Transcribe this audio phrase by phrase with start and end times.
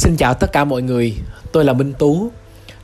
[0.00, 1.14] Xin chào tất cả mọi người,
[1.52, 2.30] tôi là Minh Tú.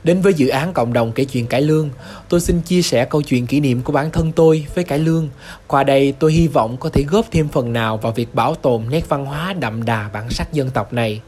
[0.03, 1.89] Đến với dự án cộng đồng kể chuyện cải lương,
[2.29, 5.29] tôi xin chia sẻ câu chuyện kỷ niệm của bản thân tôi với cải lương.
[5.67, 8.83] Qua đây tôi hy vọng có thể góp thêm phần nào vào việc bảo tồn
[8.89, 11.21] nét văn hóa đậm đà bản sắc dân tộc này.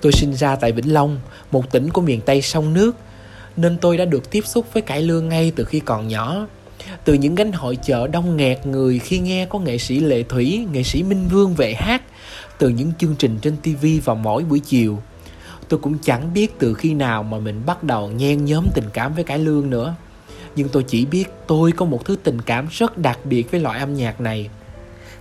[0.00, 1.18] Tôi sinh ra tại Vĩnh Long,
[1.50, 2.96] một tỉnh của miền Tây sông nước,
[3.56, 6.46] nên tôi đã được tiếp xúc với cải lương ngay từ khi còn nhỏ.
[7.04, 10.66] Từ những gánh hội chợ đông nghẹt người khi nghe có nghệ sĩ Lệ Thủy,
[10.72, 12.02] nghệ sĩ Minh Vương về hát,
[12.62, 14.98] từ những chương trình trên TV vào mỗi buổi chiều.
[15.68, 19.14] Tôi cũng chẳng biết từ khi nào mà mình bắt đầu nhen nhóm tình cảm
[19.14, 19.94] với cải lương nữa.
[20.56, 23.80] Nhưng tôi chỉ biết tôi có một thứ tình cảm rất đặc biệt với loại
[23.80, 24.50] âm nhạc này.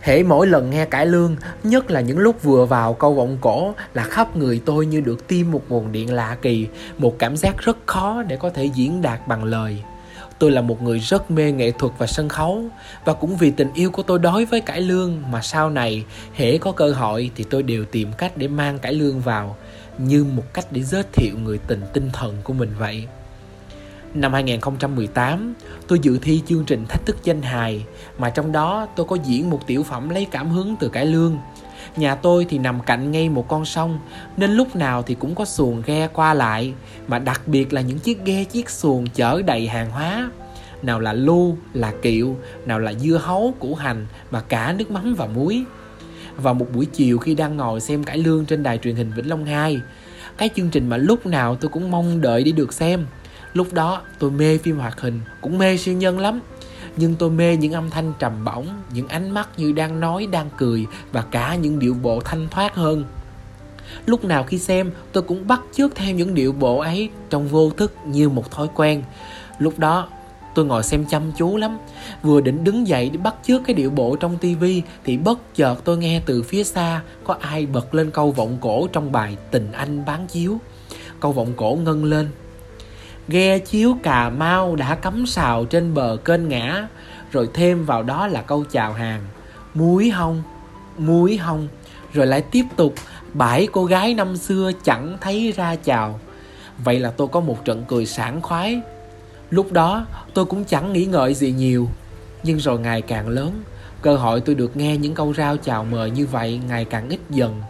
[0.02, 3.74] Hễ mỗi lần nghe cải lương, nhất là những lúc vừa vào câu vọng cổ
[3.94, 6.68] là khắp người tôi như được tiêm một nguồn điện lạ kỳ,
[6.98, 9.84] một cảm giác rất khó để có thể diễn đạt bằng lời
[10.42, 12.64] tôi là một người rất mê nghệ thuật và sân khấu,
[13.06, 16.58] và cũng vì tình yêu của tôi đối với cải lương mà sau này hễ
[16.58, 19.58] có cơ hội thì tôi đều tìm cách để mang cải lương vào,
[19.98, 23.08] như một cách để giới thiệu người tình tinh thần của mình vậy.
[24.14, 25.54] Năm 2018,
[25.88, 27.86] tôi dự thi chương trình Thách thức danh hài
[28.18, 31.38] mà trong đó tôi có diễn một tiểu phẩm lấy cảm hứng từ cải lương.
[31.96, 34.00] Nhà tôi thì nằm cạnh ngay một con sông
[34.38, 36.74] nên lúc nào thì cũng có xuồng ghe qua lại
[37.08, 40.30] mà đặc biệt là những chiếc ghe chiếc xuồng chở đầy hàng hóa
[40.84, 45.16] nào là lu, là kiệu, nào là dưa hấu, củ hành và cả nước mắm
[45.18, 45.64] và muối.
[46.38, 49.30] Vào một buổi chiều khi đang ngồi xem cải lương trên đài truyền hình Vĩnh
[49.30, 49.82] Long 2,
[50.38, 53.06] cái chương trình mà lúc nào tôi cũng mong đợi để được xem.
[53.54, 56.40] Lúc đó tôi mê phim hoạt hình, cũng mê siêu nhân lắm.
[56.98, 60.50] Nhưng tôi mê những âm thanh trầm bổng, những ánh mắt như đang nói, đang
[60.58, 63.06] cười và cả những điệu bộ thanh thoát hơn.
[64.06, 67.70] Lúc nào khi xem tôi cũng bắt chước theo những điệu bộ ấy trong vô
[67.70, 69.04] thức như một thói quen.
[69.60, 70.08] Lúc đó
[70.56, 71.78] tôi ngồi xem chăm chú lắm
[72.24, 75.76] vừa định đứng dậy để bắt chước cái điệu bộ trong tivi thì bất chợt
[75.84, 79.72] tôi nghe từ phía xa có ai bật lên câu vọng cổ trong bài tình
[79.72, 80.58] anh bán chiếu
[81.20, 82.28] câu vọng cổ ngân lên
[83.28, 86.88] ghe chiếu cà mau đã cắm sào trên bờ kênh ngã,
[87.32, 89.22] rồi thêm vào đó là câu chào hàng.
[89.74, 90.44] Muối hông
[90.98, 91.68] muối hông
[92.14, 92.94] rồi lại tiếp tục
[93.34, 96.20] bảy cô gái năm xưa chẳng thấy ra chào.
[96.84, 98.82] Vậy là tôi có một trận cười sảng khoái.
[99.50, 101.90] Lúc đó, tôi cũng chẳng nghĩ ngợi gì nhiều.
[102.44, 103.64] Nhưng rồi ngày càng lớn,
[104.02, 107.20] Cơ hội tôi được nghe những câu rao chào mời như vậy ngày càng ít
[107.30, 107.62] dần.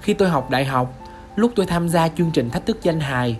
[0.00, 0.94] Khi tôi học đại học,
[1.36, 3.36] Lúc tôi tham gia chương trình thách thức danh hài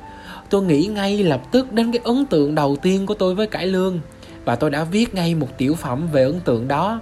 [0.50, 3.66] Tôi nghĩ ngay lập tức đến cái ấn tượng đầu tiên của tôi với cải
[3.66, 4.00] lương.
[4.44, 7.00] Và tôi đã viết ngay một tiểu phẩm về ấn tượng đó.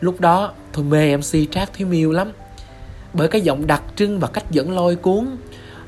[0.00, 2.32] Lúc đó tôi mê MC Trác Thúy Miêu lắm.
[3.12, 5.26] Bởi cái giọng đặc trưng và cách dẫn lôi cuốn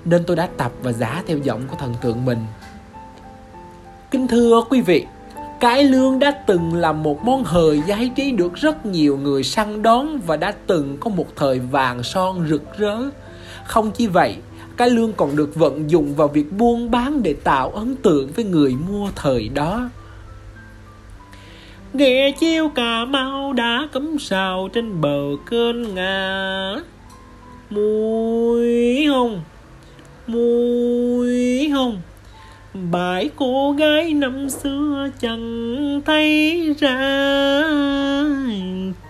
[0.04, 2.38] Nên tôi đã tập và giả theo giọng của thần tượng mình.
[4.10, 5.06] Kính thưa quý vị,
[5.60, 9.82] cải lương đã từng là một món hời giải trí được rất nhiều người săn
[9.82, 12.98] đón và đã từng có một thời vàng son rực rỡ.
[13.64, 14.36] Không chỉ vậy,
[14.76, 18.44] cái lương còn được vận dụng vào việc buôn bán để tạo ấn tượng với
[18.44, 19.88] người mua thời đó.
[21.94, 26.74] Ghẹ chiêu Cà Mau đã cấm sào trên bờ kênh ngà
[27.70, 29.40] Mùi hồng
[30.26, 32.00] Mùi hồng,
[32.90, 37.62] bãi cô gái năm xưa chẳng thấy ra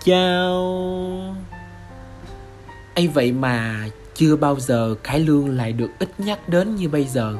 [0.05, 1.35] chào
[2.95, 3.85] ấy vậy mà
[4.15, 7.35] chưa bao giờ cải lương lại được ít nhắc đến như bây giờ.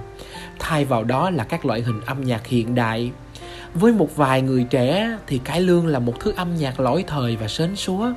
[0.59, 3.11] Thay vào đó là các loại hình âm nhạc hiện đại.
[3.73, 7.35] Với một vài người trẻ thì cải lương là một thứ âm nhạc lỗi thời
[7.35, 8.11] và sến súa.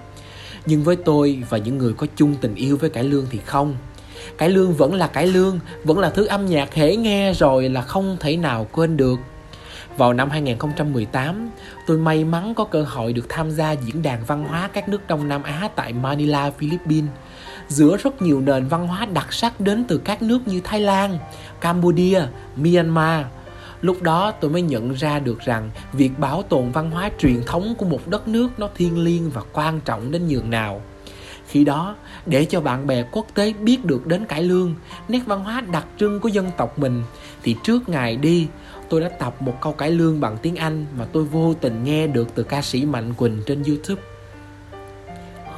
[0.66, 3.76] Nhưng với tôi và những người có chung tình yêu với cải lương thì không.
[4.38, 7.82] Cải lương vẫn là cải lương vẫn là thứ âm nhạc hễ nghe rồi là
[7.82, 9.18] không thể nào quên được.
[9.96, 11.50] Vào năm 2018,
[11.86, 15.00] tôi may mắn có cơ hội được tham gia diễn đàn văn hóa các nước
[15.08, 17.10] Đông Nam Á tại Manila, Philippines.
[17.68, 21.18] Giữa rất nhiều nền văn hóa đặc sắc đến từ các nước như Thái Lan,
[21.60, 22.22] Campuchia,
[22.56, 23.26] Myanmar.
[23.82, 27.74] Lúc đó tôi mới nhận ra được rằng việc bảo tồn văn hóa truyền thống
[27.78, 30.80] của một đất nước nó thiêng liêng và quan trọng đến nhường nào.
[31.46, 31.96] Khi đó,
[32.26, 34.74] để cho bạn bè quốc tế biết được đến cải lương,
[35.08, 37.02] nét văn hóa đặc trưng của dân tộc mình,
[37.42, 38.48] thì trước ngày đi,
[38.88, 42.06] tôi đã tập một câu cải lương bằng tiếng Anh mà tôi vô tình nghe
[42.06, 44.02] được từ ca sĩ Mạnh Quỳnh trên YouTube.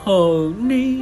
[0.05, 0.99] Honey,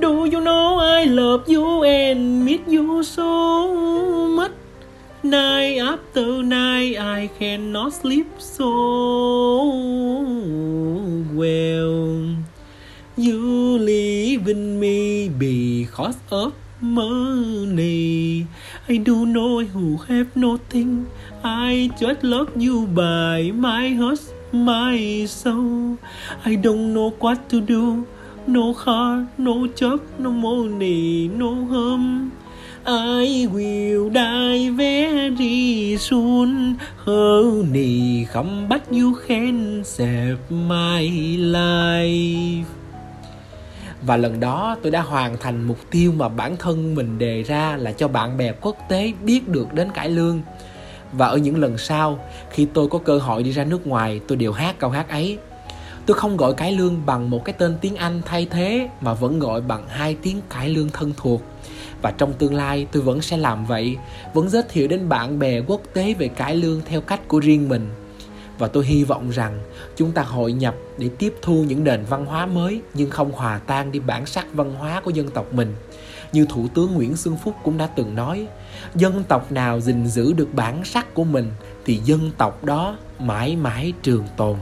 [0.00, 4.52] do you know I love you and miss you so much?
[5.22, 8.70] Night after night I cannot sleep so
[11.34, 12.36] well.
[13.16, 13.42] You
[13.78, 18.46] leaving me because of money.
[18.88, 21.10] I do know who have nothing.
[21.42, 24.22] I just love you by my heart,
[24.52, 25.98] my soul.
[26.44, 28.06] I don't know what to do
[28.48, 32.30] no heart, no job, no money, no home.
[32.86, 36.76] I will die very soon.
[37.04, 42.64] Honey, come back, you can save my life.
[44.02, 47.76] Và lần đó tôi đã hoàn thành mục tiêu mà bản thân mình đề ra
[47.76, 50.40] là cho bạn bè quốc tế biết được đến cải lương.
[51.12, 54.36] Và ở những lần sau, khi tôi có cơ hội đi ra nước ngoài, tôi
[54.36, 55.38] đều hát câu hát ấy
[56.08, 59.38] tôi không gọi cải lương bằng một cái tên tiếng anh thay thế, mà vẫn
[59.38, 61.42] gọi bằng hai tiếng cải lương thân thuộc.
[62.02, 63.96] Và trong tương lai, tôi vẫn sẽ làm vậy,
[64.34, 67.68] vẫn giới thiệu đến bạn bè quốc tế về cải lương theo cách của riêng
[67.68, 67.88] mình.
[68.58, 69.60] Và tôi hy vọng rằng
[69.96, 73.60] chúng ta hội nhập để tiếp thu những nền văn hóa mới, nhưng không hòa
[73.66, 75.74] tan đi bản sắc văn hóa của dân tộc mình.
[76.32, 78.46] Như thủ tướng nguyễn xuân phúc cũng đã từng nói,
[78.94, 81.50] dân tộc nào gìn giữ được bản sắc của mình,
[81.84, 84.56] thì dân tộc đó mãi mãi trường tồn.